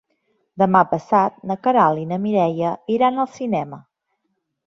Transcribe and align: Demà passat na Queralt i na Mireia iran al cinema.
Demà 0.61 0.79
passat 0.93 1.35
na 1.51 1.57
Queralt 1.67 2.01
i 2.03 2.07
na 2.13 2.19
Mireia 2.25 2.73
iran 2.97 3.23
al 3.25 3.31
cinema. 3.35 3.83